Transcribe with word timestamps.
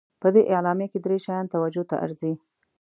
په 0.21 0.27
دې 0.35 0.41
اعلامیه 0.53 0.87
کې 0.91 0.99
درې 1.05 1.17
شیان 1.25 1.45
توجه 1.53 1.83
ته 1.89 1.95
ارزي. 2.05 2.33